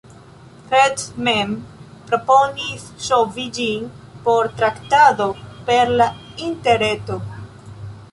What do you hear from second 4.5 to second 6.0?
traktado per